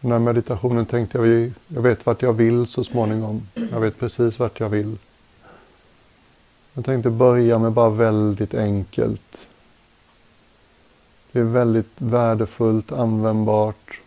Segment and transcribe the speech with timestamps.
[0.00, 3.48] Den här meditationen tänkte jag, jag vet vart jag vill så småningom.
[3.70, 4.98] Jag vet precis vart jag vill.
[6.74, 9.48] Jag tänkte börja med bara väldigt enkelt.
[11.32, 14.00] Det är väldigt värdefullt, användbart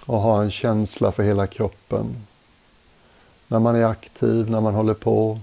[0.00, 2.16] att ha en känsla för hela kroppen.
[3.48, 5.40] När man är aktiv, när man håller på.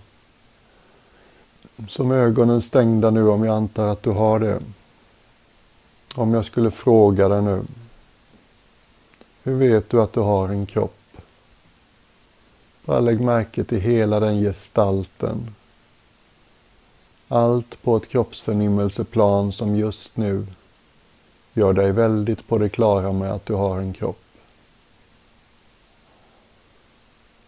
[1.90, 4.60] Som ögonen stängda nu om jag antar att du har det.
[6.16, 7.62] Om jag skulle fråga dig nu.
[9.46, 11.18] Hur vet du att du har en kropp?
[12.86, 15.56] Bara lägg märke till hela den gestalten.
[17.28, 20.48] Allt på ett kroppsförnimmelseplan som just nu
[21.54, 24.24] gör dig väldigt på det klara med att du har en kropp.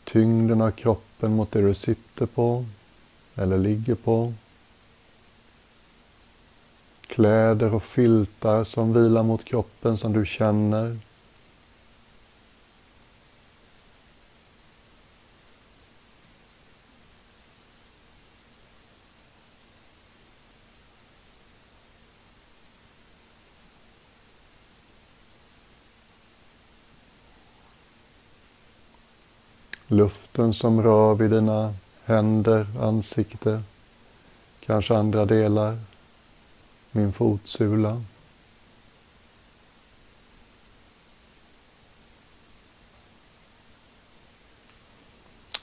[0.04, 2.66] Tyngden av kroppen mot det du sitter på
[3.36, 4.34] eller ligger på.
[7.08, 10.98] Kläder och filtar som vilar mot kroppen som du känner.
[29.98, 31.73] Luften som rör vid dina
[32.05, 33.63] händer, ansikte,
[34.59, 35.79] kanske andra delar,
[36.91, 38.03] min fotsula.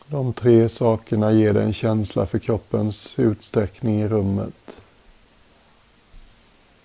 [0.06, 4.80] De tre sakerna ger dig en känsla för kroppens utsträckning i rummet.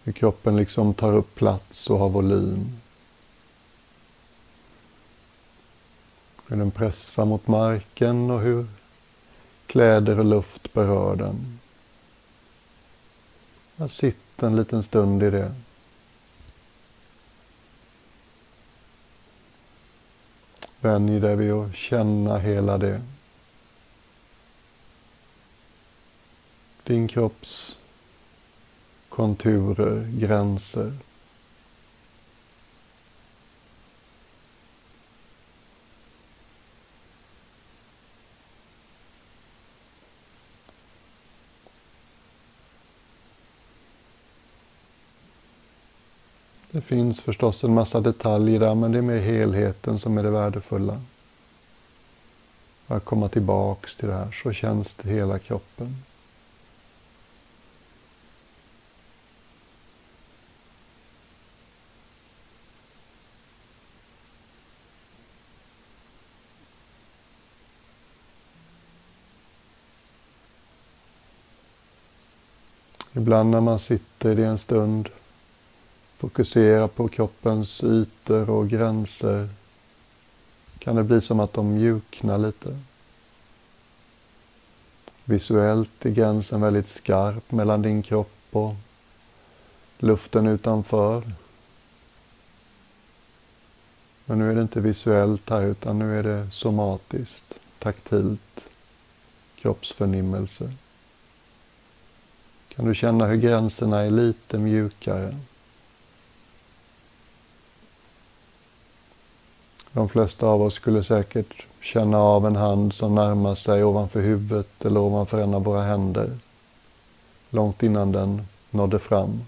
[0.03, 2.80] Hur kroppen liksom tar upp plats och har volym.
[6.50, 8.67] Hur den pressar mot marken och hur
[9.67, 11.59] kläder och luft berör den.
[13.75, 15.55] Jag sitter en liten stund i det.
[20.80, 23.02] Vänj dig vid att känna hela det.
[26.83, 27.77] Din kropps
[29.09, 30.93] konturer, gränser.
[46.89, 51.02] Finns förstås en massa detaljer där, men det är mer helheten som är det värdefulla.
[52.88, 55.95] Att komma tillbaks till det här, så känns det hela kroppen.
[73.14, 75.10] Ibland när man sitter i en stund
[76.20, 79.50] Fokusera på kroppens ytor och gränser.
[80.80, 82.80] Kan det bli som att de mjuknar lite.
[85.26, 88.76] Visuellt är gränsen väldigt skarp mellan din kropp och
[89.98, 91.24] luften utanför.
[94.26, 98.70] Men nu är det inte visuellt här utan nu är det somatiskt, taktilt,
[99.56, 100.74] kroppsförnimmelse.
[102.68, 105.36] Kan du känna hur gränserna är lite mjukare?
[109.94, 114.86] De flesta av oss skulle säkert känna av en hand som närmar sig ovanför huvudet
[114.86, 116.38] eller ovanför en av våra händer.
[117.50, 119.42] Långt innan den nådde fram.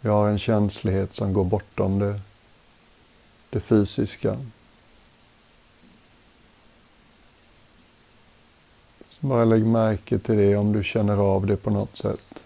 [0.00, 2.20] Vi har en känslighet som går bortom det,
[3.50, 4.38] det fysiska.
[9.10, 12.44] Så bara lägg märke till det om du känner av det på något sätt.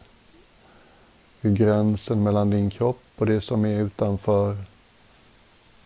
[1.40, 4.56] Hur gränsen mellan din kropp och det som är utanför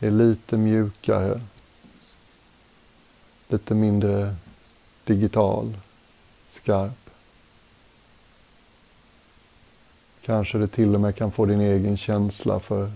[0.06, 1.40] är lite mjukare,
[3.48, 4.36] lite mindre
[5.04, 5.76] digital,
[6.48, 7.10] skarp.
[10.22, 12.92] Kanske det till och med kan få din egen känsla för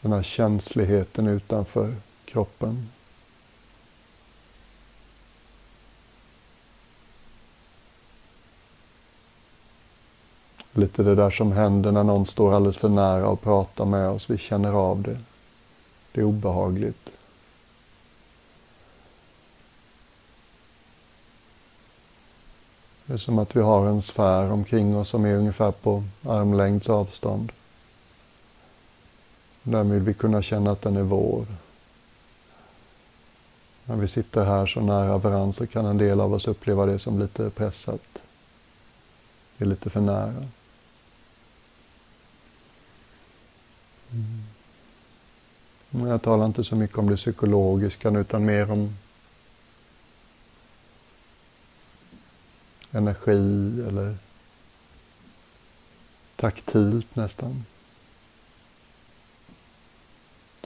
[0.00, 1.94] den här känsligheten utanför
[2.24, 2.88] kroppen.
[10.76, 14.30] Lite det där som händer när någon står alldeles för nära och pratar med oss.
[14.30, 15.18] Vi känner av det.
[16.12, 17.12] Det är obehagligt.
[23.06, 26.88] Det är som att vi har en sfär omkring oss som är ungefär på armlängds
[26.88, 27.52] avstånd.
[29.62, 31.46] Därmed vill vi kunna känna att den är vår.
[33.84, 36.98] När vi sitter här så nära varandra så kan en del av oss uppleva det
[36.98, 38.22] som lite pressat.
[39.58, 40.46] Det är lite för nära.
[45.90, 48.96] Jag talar inte så mycket om det psykologiska utan mer om
[52.92, 54.16] energi eller
[56.36, 57.64] taktilt nästan.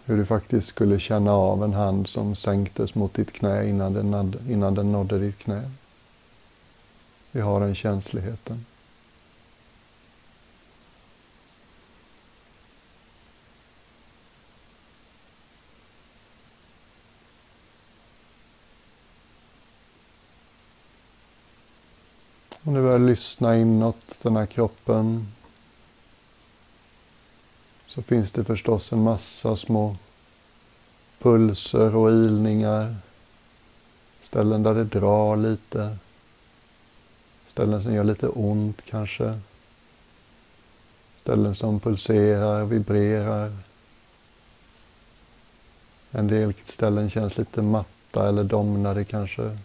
[0.05, 4.35] Hur du faktiskt skulle känna av en hand som sänktes mot ditt knä innan den,
[4.49, 5.71] innan den nådde ditt knä.
[7.33, 8.65] Vi har den känsligheten.
[22.71, 25.27] Och nu börjar lyssna inåt den här kroppen
[27.87, 29.97] så finns det förstås en massa små
[31.19, 32.97] pulser och ilningar.
[34.23, 35.97] Ställen där det drar lite.
[37.49, 39.41] Ställen som gör lite ont kanske.
[41.21, 43.53] Ställen som pulserar, vibrerar.
[46.11, 49.59] En del ställen känns lite matta eller domnade kanske.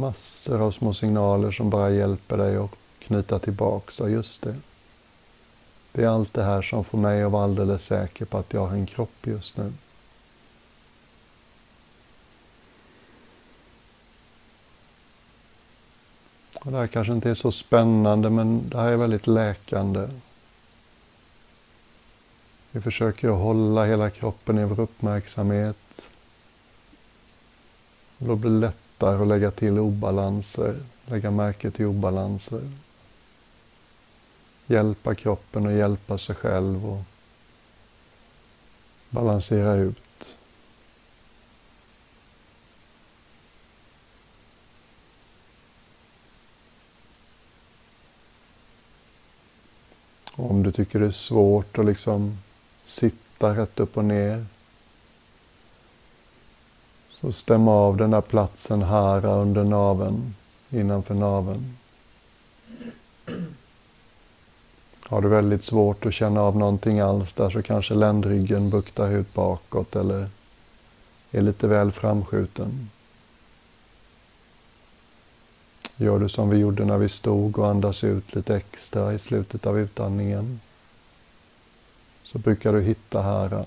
[0.00, 3.98] Massor av små signaler som bara hjälper dig att knyta tillbaks.
[3.98, 4.56] Ja, just det.
[5.92, 8.66] Det är allt det här som får mig att vara alldeles säker på att jag
[8.66, 9.72] har en kropp just nu.
[16.54, 20.08] Och det här kanske inte är så spännande men det här är väldigt läkande.
[22.70, 26.10] Vi försöker att hålla hela kroppen i vår uppmärksamhet.
[28.18, 30.76] då blir det lättare att lägga till obalanser,
[31.06, 32.70] lägga märke till obalanser
[34.66, 37.02] hjälpa kroppen och hjälpa sig själv och
[39.10, 40.36] balansera ut.
[50.32, 52.38] Om du tycker det är svårt att liksom
[52.84, 54.46] sitta rätt upp och ner
[57.20, 60.34] så stäm av den där platsen här under naven,
[60.70, 61.76] innanför naven.
[65.00, 69.34] Har du väldigt svårt att känna av någonting alls där så kanske ländryggen buktar ut
[69.34, 70.28] bakåt eller
[71.30, 72.90] är lite väl framskjuten.
[75.96, 79.66] Gör du som vi gjorde när vi stod och andas ut lite extra i slutet
[79.66, 80.60] av utandningen.
[82.22, 83.64] Så brukar du hitta här.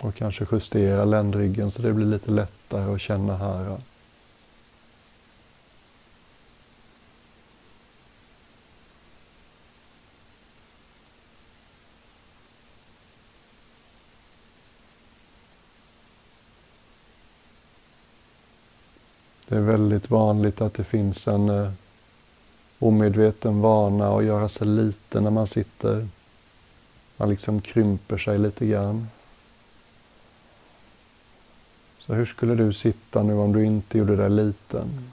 [0.00, 3.78] Och kanske justera ländryggen så det blir lite lättare att känna här.
[19.48, 21.70] Det är väldigt vanligt att det finns en eh,
[22.78, 26.08] omedveten vana att göra sig liten när man sitter.
[27.16, 29.08] Man liksom krymper sig lite grann.
[32.08, 35.10] Så hur skulle du sitta nu om du inte gjorde dig liten?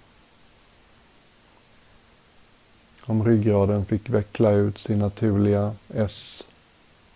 [3.02, 6.44] Om ryggraden fick veckla ut sin naturliga S,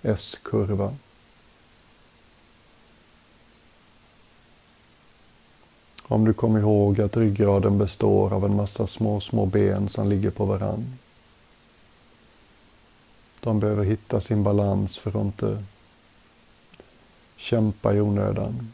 [0.02, 0.96] S-kurva.
[6.02, 10.32] Om du kom ihåg att ryggraden består av en massa små, små ben som ligger
[10.32, 10.98] på varann.
[13.40, 15.64] De behöver hitta sin balans för att inte
[17.36, 18.72] kämpa i onödan.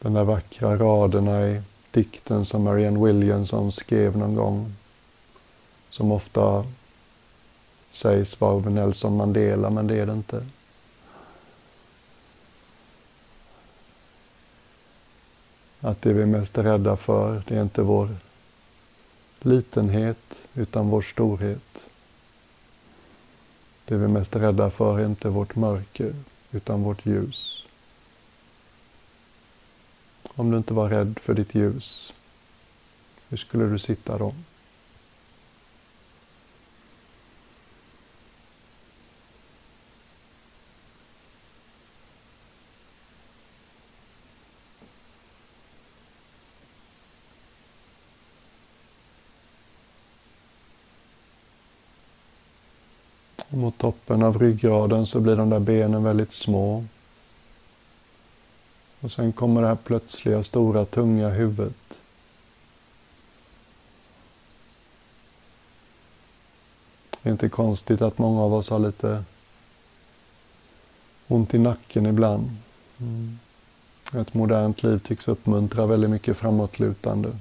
[0.00, 4.74] Den där vackra raderna i dikten som Marianne Williamson skrev någon gång.
[5.90, 6.64] Som ofta
[7.90, 10.46] sägs vara av Nelson Mandela, men det är det inte.
[15.80, 18.16] Att det vi är mest rädda för, det är inte vår
[19.40, 21.88] litenhet, utan vår storhet.
[23.84, 26.14] Det vi är mest rädda för är inte vårt mörker,
[26.50, 27.57] utan vårt ljus.
[30.38, 32.12] Om du inte var rädd för ditt ljus,
[33.28, 34.34] hur skulle du sitta då?
[53.48, 56.84] Mot toppen av ryggraden så blir de där benen väldigt små.
[59.00, 62.00] Och sen kommer det här plötsliga stora tunga huvudet.
[67.22, 69.24] Det är inte konstigt att många av oss har lite
[71.28, 72.50] Ont i nacken ibland.
[73.00, 73.38] Mm.
[74.12, 77.36] Ett modernt liv tycks uppmuntra väldigt mycket framåtlutande.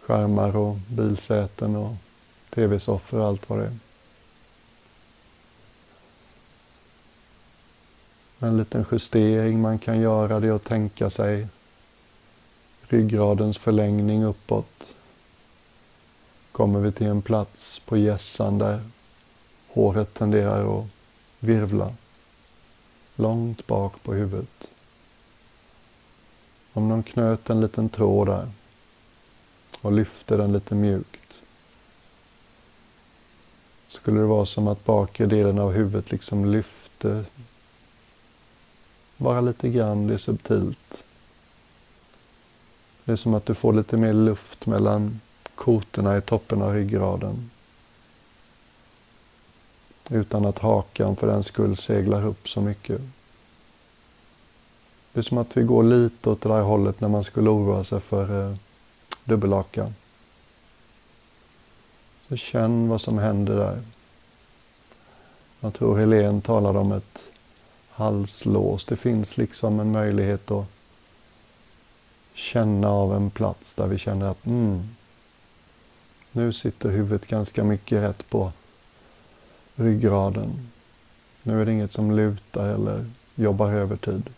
[0.00, 1.94] Skärmar och bilsäten och
[2.54, 3.76] tv-soffor och allt vad det är.
[8.42, 11.48] En liten justering man kan göra det är att tänka sig
[12.80, 14.94] ryggradens förlängning uppåt.
[16.52, 18.80] Kommer vi till en plats på gässan där
[19.68, 20.86] håret tenderar att
[21.38, 21.94] virvla
[23.16, 24.68] långt bak på huvudet.
[26.72, 28.48] Om någon knöt en liten tråd där
[29.80, 31.40] och lyfte den lite mjukt
[33.88, 37.24] skulle det vara som att bakre delen av huvudet liksom lyfte
[39.20, 41.04] bara lite grann, det är subtilt.
[43.04, 45.20] Det är som att du får lite mer luft mellan
[45.54, 47.50] kotorna i toppen av ryggraden.
[50.08, 53.00] Utan att hakan för den skull seglar upp så mycket.
[55.12, 57.84] Det är som att vi går lite åt det där hållet när man skulle oroa
[57.84, 58.56] sig för eh,
[59.24, 59.94] dubbelhakan.
[62.28, 63.82] Så känn vad som händer där.
[65.60, 67.29] Jag tror Helene talade om ett
[68.00, 68.84] halslås.
[68.84, 70.66] Det finns liksom en möjlighet att
[72.34, 74.88] känna av en plats där vi känner att mm,
[76.32, 78.52] nu sitter huvudet ganska mycket rätt på
[79.74, 80.70] ryggraden.
[81.42, 84.30] Nu är det inget som lutar eller jobbar övertid.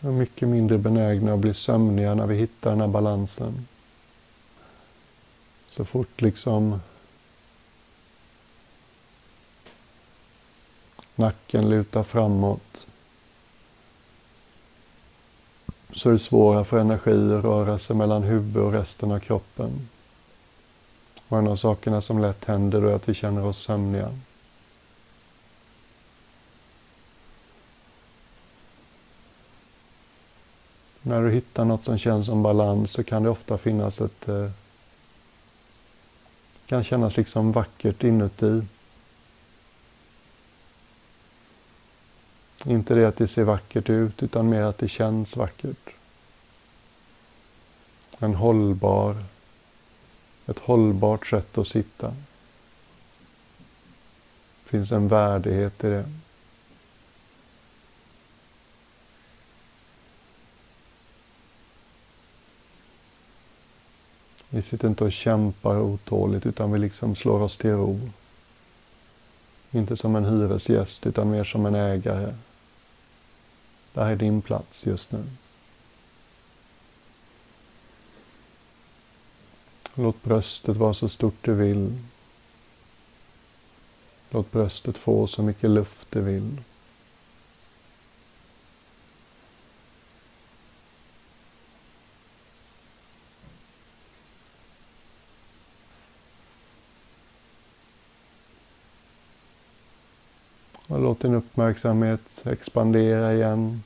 [0.00, 3.66] Och mycket mindre benägna att bli sömniga när vi hittar den här balansen.
[5.68, 6.80] Så fort liksom
[11.14, 12.86] nacken lutar framåt
[15.92, 19.88] så är det svårare för energi att röra sig mellan huvud och resten av kroppen.
[21.28, 24.18] Och en av sakerna som lätt händer då är att vi känner oss sömniga.
[31.08, 34.28] När du hittar något som känns som balans så kan det ofta finnas ett...
[34.28, 34.50] Eh,
[36.66, 38.62] kan kännas liksom vackert inuti.
[42.64, 45.90] Inte det att det ser vackert ut, utan mer att det känns vackert.
[48.18, 49.16] En hållbar,
[50.46, 52.08] ett hållbart sätt att sitta.
[54.64, 56.10] Det finns en värdighet i det.
[64.50, 68.00] Vi sitter inte och kämpar otåligt utan vi liksom slår oss till ro.
[69.70, 72.34] Inte som en hyresgäst utan mer som en ägare.
[73.92, 75.24] Det här är din plats just nu.
[79.94, 81.98] Låt bröstet vara så stort du vill.
[84.30, 86.56] Låt bröstet få så mycket luft du vill.
[100.98, 103.82] Och låt din uppmärksamhet expandera igen.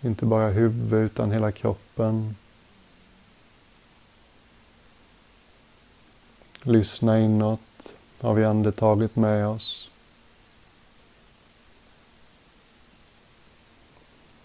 [0.00, 2.36] Inte bara huvudet utan hela kroppen.
[6.62, 7.94] Lyssna inåt.
[8.20, 9.90] Har vi andetaget med oss?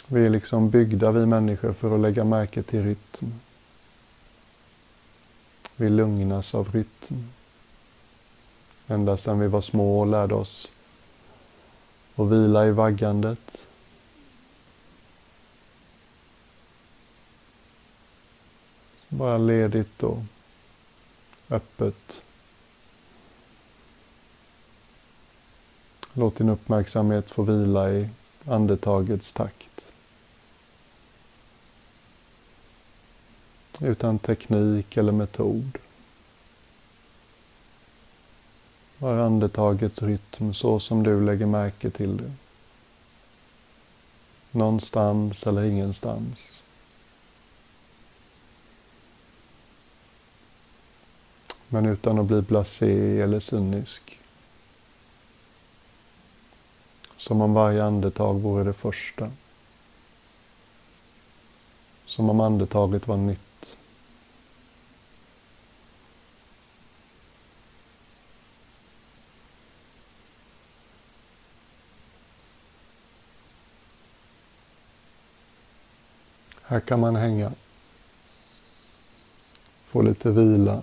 [0.08, 3.34] Vi är liksom byggda, vi människor, för att lägga märke till rytm.
[5.76, 7.30] Vi lugnas av rytm.
[8.88, 10.72] Ända sedan vi var små och lärde oss
[12.20, 13.68] och vila i vaggandet.
[19.10, 20.18] Bara ledigt och
[21.50, 22.24] öppet.
[26.14, 28.10] Låt din uppmärksamhet få vila i
[28.46, 29.92] andetagets takt.
[33.80, 35.78] Utan teknik eller metod.
[39.00, 42.32] Var andetagets rytm så som du lägger märke till det.
[44.52, 46.52] Någonstans eller ingenstans.
[51.68, 54.20] Men utan att bli blasé eller cynisk.
[57.18, 59.32] Som om varje andetag vore det första.
[62.06, 63.49] Som om andetaget var nytt.
[76.70, 77.52] Här kan man hänga.
[79.86, 80.82] Få lite vila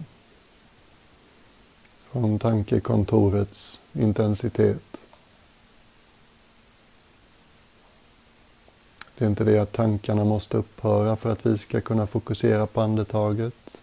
[2.10, 4.96] från tankekontorets intensitet.
[9.18, 12.80] Det är inte det att tankarna måste upphöra för att vi ska kunna fokusera på
[12.80, 13.82] andetaget.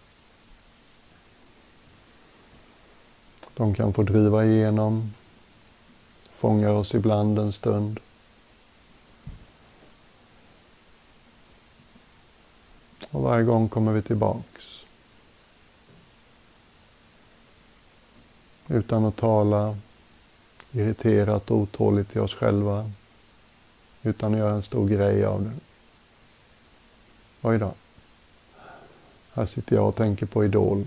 [3.54, 5.12] De kan få driva igenom,
[6.30, 8.00] Fångar oss ibland en stund.
[13.14, 14.84] Och varje gång kommer vi tillbaks.
[18.68, 19.76] Utan att tala
[20.72, 22.90] irriterat och otåligt till oss själva.
[24.02, 25.52] Utan att göra en stor grej av det.
[27.42, 27.74] Oj då.
[29.32, 30.86] Här sitter jag och tänker på Idol.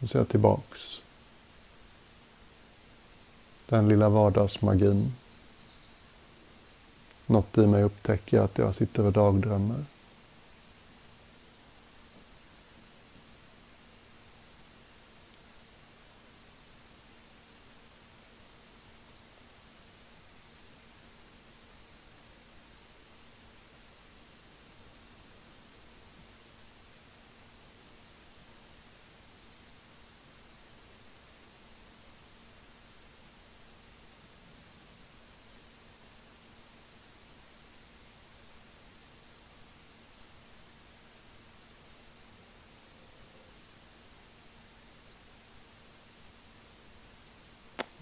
[0.00, 1.00] Och ser jag tillbaks.
[3.66, 5.12] Den lilla vardagsmagin.
[7.26, 9.84] Något i mig upptäcker att jag sitter och dagdrömmer.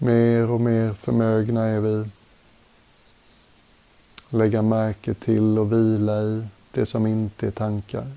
[0.03, 2.09] Mer och mer förmögna är vi
[4.29, 8.07] lägga märke till och vila i det som inte är tankar.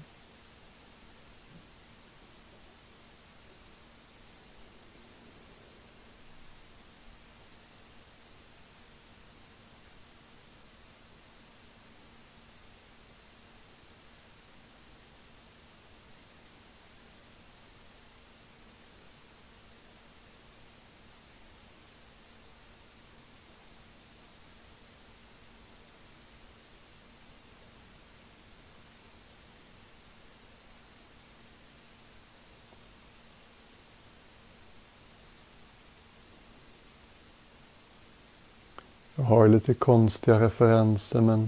[39.19, 41.47] Jag har lite konstiga referenser men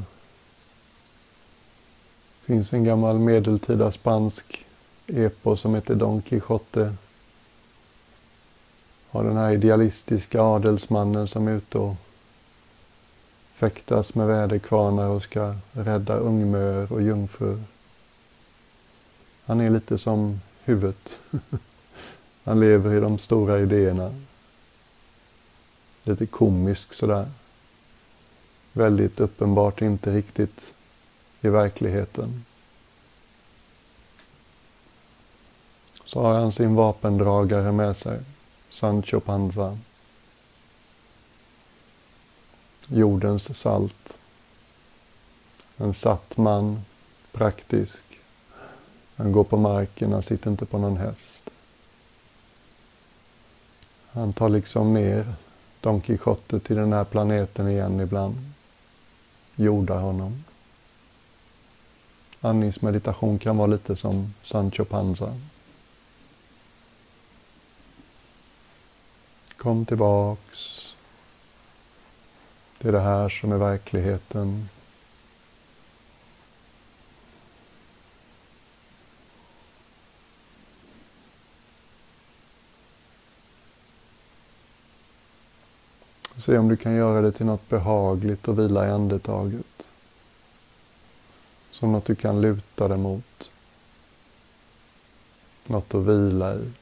[2.41, 4.67] det finns en gammal medeltida spansk
[5.07, 6.95] epos som heter Don Quijote.
[9.11, 11.95] Har den här idealistiska adelsmannen som är ute och
[13.55, 17.63] fäktas med väderkvarnar och ska rädda ungmör och jungfrur.
[19.45, 21.19] Han är lite som huvudet.
[22.45, 24.15] Han lever i de stora idéerna.
[26.05, 27.27] Lite komisk sådär
[28.73, 30.73] väldigt uppenbart inte riktigt
[31.41, 32.45] i verkligheten.
[36.05, 38.21] Så har han sin vapendragare med sig,
[38.71, 39.79] Sancho Panza.
[42.89, 44.19] Jordens salt.
[45.77, 46.85] En satt man,
[47.33, 48.05] praktisk.
[49.17, 51.51] Han går på marken, han sitter inte på någon häst.
[54.11, 55.35] Han tar liksom ner
[55.81, 58.37] Don Quijote till den här planeten igen ibland
[59.59, 60.45] jordar honom.
[62.41, 65.35] Andningsmeditation kan vara lite som Sancho Panza.
[69.57, 70.95] Kom tillbaks.
[72.79, 74.69] Det är det här som är verkligheten.
[86.49, 89.87] Se om du kan göra det till något behagligt och vila i andetaget.
[91.71, 93.51] Som något du kan luta dig mot.
[95.67, 96.73] Något att vila i.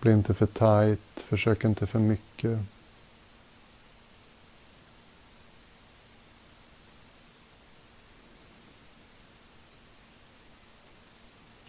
[0.00, 2.58] Bli inte för tajt, försök inte för mycket.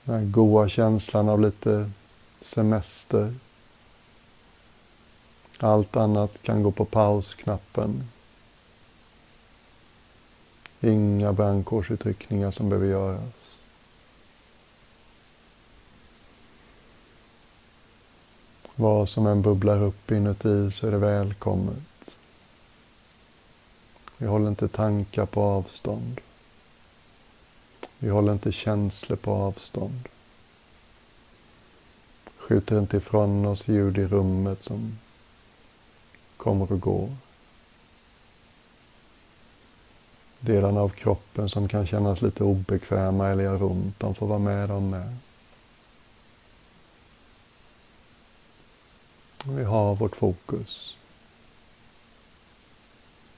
[0.04, 1.91] Den här goa känslan av lite
[2.45, 3.36] semester.
[5.60, 8.10] Allt annat kan gå på pausknappen.
[10.81, 13.58] Inga brandkårsutryckningar som behöver göras.
[18.75, 22.17] Vad som än bubblar upp inuti så är det välkommet.
[24.17, 26.21] Vi håller inte tankar på avstånd.
[27.99, 30.10] Vi håller inte känslor på avstånd
[32.45, 34.97] Skjuter inte ifrån oss ljud i rummet som
[36.38, 37.15] kommer och går.
[40.39, 44.69] Delarna av kroppen som kan kännas lite obekväma eller göra ont, de får vara med
[44.69, 45.15] de med.
[49.43, 50.97] Vi har vårt fokus.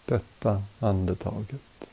[0.05, 1.89] Detta andetaget.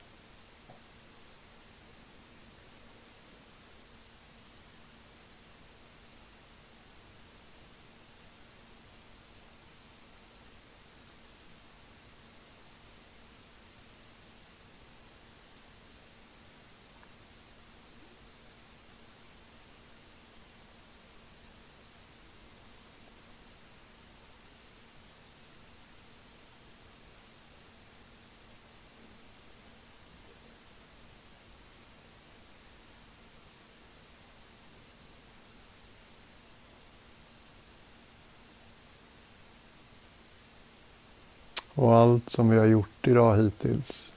[41.74, 44.10] Och allt som vi har gjort idag hittills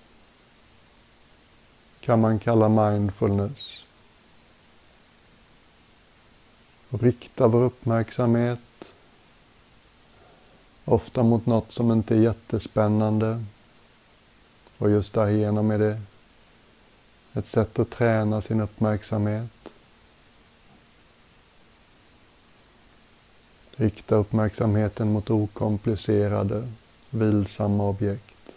[2.00, 3.84] kan man kalla mindfulness.
[6.90, 8.94] Och rikta vår uppmärksamhet
[10.86, 13.44] ofta mot något som inte är jättespännande.
[14.78, 16.02] Och just därigenom är det
[17.34, 19.74] ett sätt att träna sin uppmärksamhet.
[23.76, 26.68] Rikta uppmärksamheten mot okomplicerade
[27.10, 28.52] vilsamma objekt,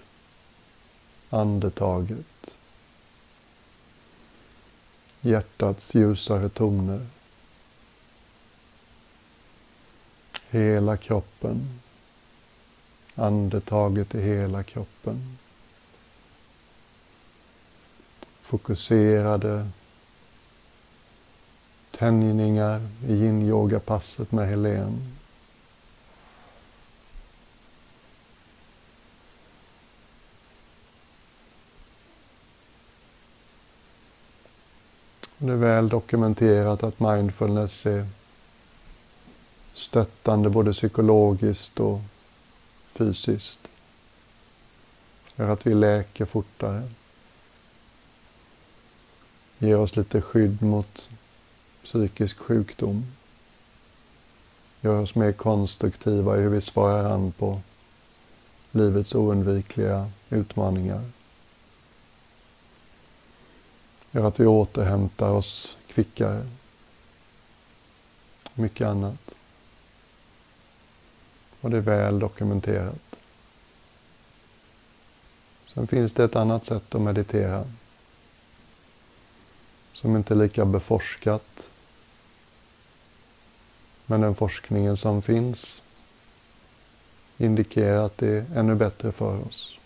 [1.30, 2.54] andetaget,
[5.20, 7.06] hjärtats ljusare toner,
[10.50, 11.80] hela kroppen,
[13.14, 15.38] andetaget i hela kroppen.
[18.40, 19.68] Fokuserade
[21.90, 24.98] tänjningar i yin-yoga-passet med Helene.
[35.42, 38.06] Det är väl dokumenterat att mindfulness är
[39.74, 42.00] stöttande både psykologiskt och
[42.92, 43.68] fysiskt.
[45.36, 46.88] Gör att vi läker fortare.
[49.58, 51.08] Ger oss lite skydd mot
[51.84, 53.06] psykisk sjukdom.
[54.80, 57.60] Gör oss mer konstruktiva i hur vi svarar an på
[58.72, 61.02] livets oundvikliga utmaningar
[64.10, 66.46] gör att vi återhämtar oss kvickare.
[68.54, 69.34] Mycket annat.
[71.60, 73.18] Och det är väl dokumenterat.
[75.74, 77.64] Sen finns det ett annat sätt att meditera
[79.92, 81.70] som inte är lika beforskat.
[84.06, 85.82] Men den forskningen som finns
[87.38, 89.79] indikerar att det är ännu bättre för oss.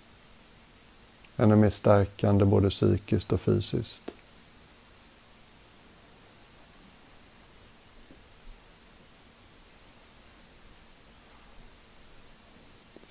[1.36, 4.10] Ännu mer stärkande både psykiskt och fysiskt.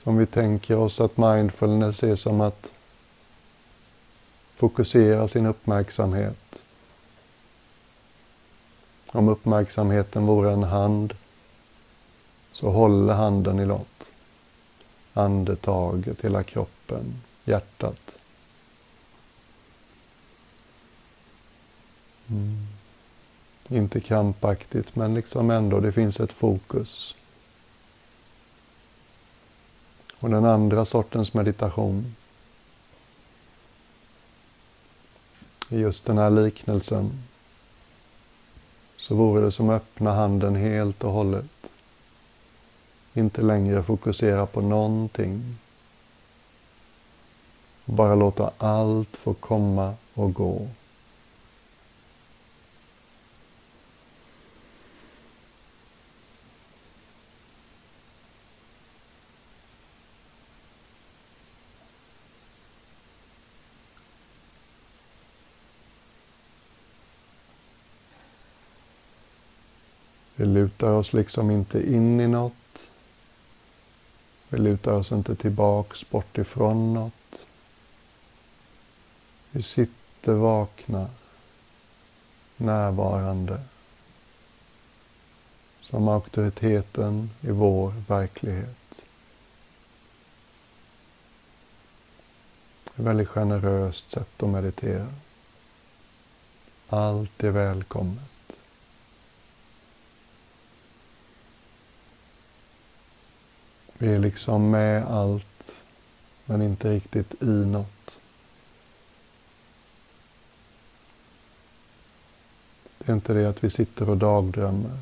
[0.04, 2.74] Som om vi tänker oss att mindfulness är som att
[4.56, 6.64] fokusera sin uppmärksamhet.
[9.08, 11.14] Om uppmärksamheten vore en hand
[12.52, 14.08] så håller handen i något.
[15.14, 18.18] Andetaget, hela kroppen, hjärtat.
[22.30, 22.68] Mm.
[23.68, 27.16] Inte krampaktigt men liksom ändå, det finns ett fokus.
[30.20, 32.16] Och den andra sortens meditation
[35.70, 37.24] i just den här liknelsen
[38.98, 41.72] så vore det som att öppna handen helt och hållet.
[43.14, 45.58] Inte längre fokusera på någonting.
[47.86, 50.68] Bara låta allt få komma och gå.
[70.36, 72.90] Vi lutar oss liksom inte in i något.
[74.50, 77.23] Vi lutar oss inte tillbaks bort ifrån något.
[79.56, 81.10] Vi sitter vakna,
[82.58, 83.62] närvarande,
[85.82, 89.06] som auktoriteten i vår verklighet.
[92.86, 95.08] Ett väldigt generöst sätt att meditera.
[96.88, 98.58] Allt är välkommet.
[103.98, 105.72] Vi är liksom med allt,
[106.46, 108.20] men inte riktigt i något.
[113.06, 114.98] Det är inte det att vi sitter och dagdrömmer.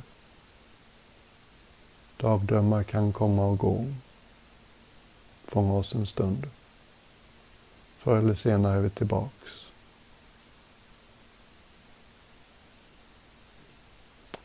[2.18, 3.86] Dagdrömmar kan komma och gå.
[5.46, 6.48] Fånga oss en stund.
[7.98, 9.66] Förr eller senare är vi tillbaks.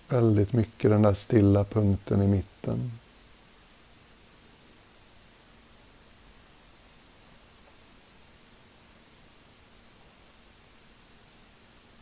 [0.08, 2.92] Väldigt mycket den där stilla punkten i mitten.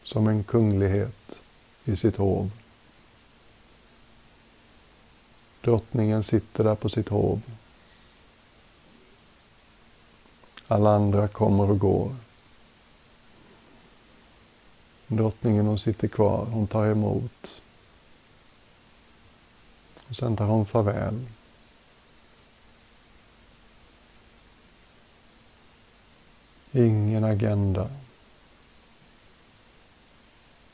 [0.03, 1.41] Som en kunglighet
[1.85, 2.51] i sitt hov.
[5.61, 7.43] Drottningen sitter där på sitt hov.
[10.69, 12.15] Alla andra kommer och går.
[15.07, 17.63] Drottningen hon sitter kvar, hon tar emot.
[20.09, 21.27] Och sen tar hon farväl.
[26.73, 27.91] Ingen agenda.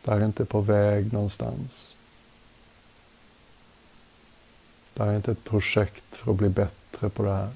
[0.04, 1.94] Det är inte på väg någonstans.
[4.94, 7.50] Det är inte ett projekt för att bli bättre på det här.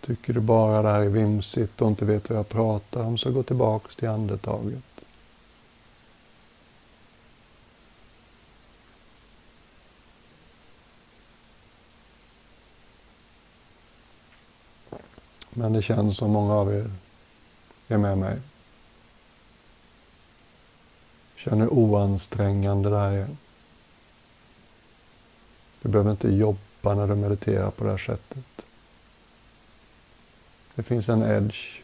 [0.00, 3.30] Tycker du bara det här är vimsigt och inte vet vad jag pratar om så
[3.30, 4.91] gå tillbaks till andetaget.
[15.62, 16.90] Men det känns som många av er
[17.88, 18.38] är med mig.
[21.36, 23.28] Känner hur oansträngande det här är.
[25.82, 28.66] Du behöver inte jobba när du mediterar på det här sättet.
[30.74, 31.80] Det finns en edge.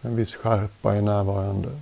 [0.00, 1.80] En viss skärpa i närvarande.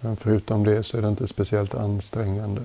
[0.00, 2.62] Men förutom det så är det inte speciellt ansträngande.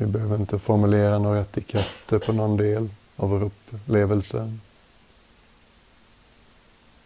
[0.00, 4.58] Vi behöver inte formulera några etiketter på någon del av vår upplevelse.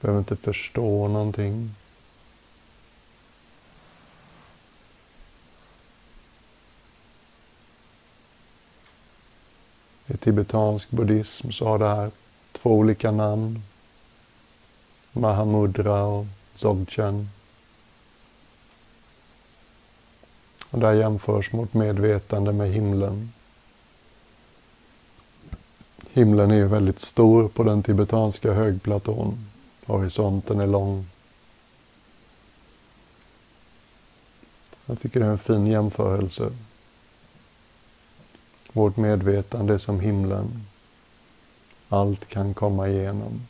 [0.00, 1.74] Vi behöver inte förstå någonting.
[10.07, 12.11] I tibetansk buddhism så har det här
[12.52, 13.62] två olika namn.
[15.12, 16.26] Mahamudra och
[16.57, 17.28] Dzogchen.
[20.72, 23.32] Och där jämförs mot medvetande med himlen.
[26.11, 29.48] Himlen är ju väldigt stor på den tibetanska högplatån.
[29.87, 31.06] Horisonten är lång.
[34.87, 36.52] Jag tycker det är en fin jämförelse.
[38.72, 40.66] Vårt medvetande är som himlen.
[41.88, 43.46] Allt kan komma igenom.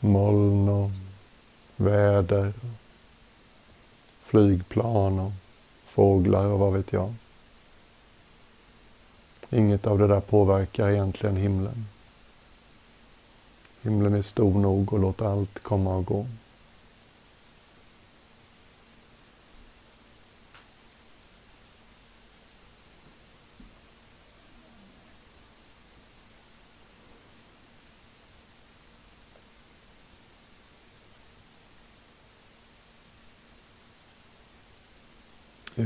[0.00, 0.90] Moln och
[1.76, 2.52] väder,
[4.28, 5.32] flygplan och
[5.86, 7.14] fåglar och vad vet jag.
[9.50, 11.86] Inget av det där påverkar egentligen himlen.
[13.82, 16.26] Himlen är stor nog och låter allt komma och gå.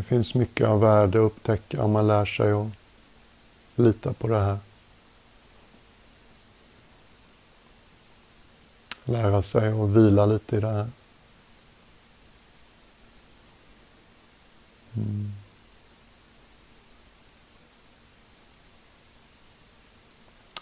[0.03, 2.67] Det finns mycket av värde att upptäcka om man lär sig att
[3.75, 4.59] lita på det här.
[9.05, 10.91] Lära sig att vila lite i det här.
[14.97, 15.33] Mm.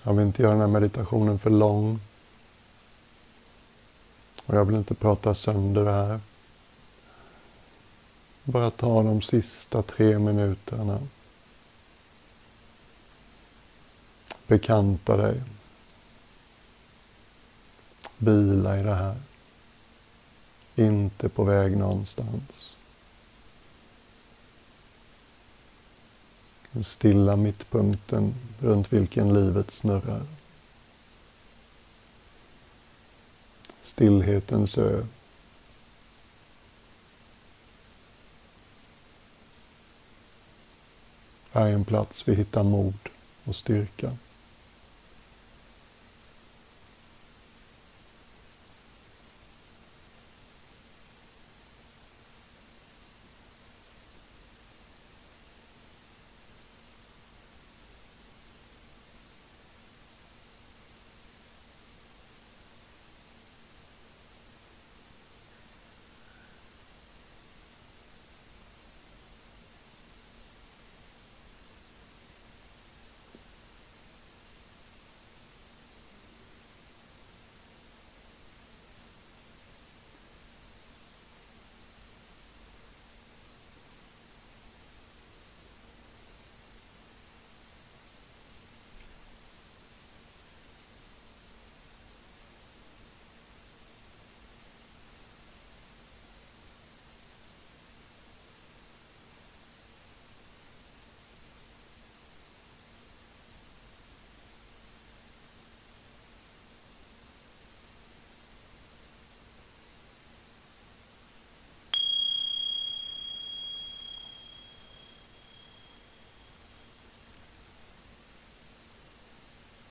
[0.03, 2.00] Jag vill inte göra den här meditationen för lång.
[4.46, 6.20] Och jag vill inte prata sönder det här.
[8.44, 11.00] Bara ta de sista tre minuterna.
[14.46, 15.42] Bekanta dig.
[18.16, 19.16] Vila i det här.
[20.76, 22.76] Inte på väg någonstans.
[26.72, 30.22] Den stilla mittpunkten runt vilken livet snurrar.
[33.83, 35.07] Stillhetens ö.
[41.52, 42.98] Är en plats vi hittar mod
[43.44, 44.16] och styrka.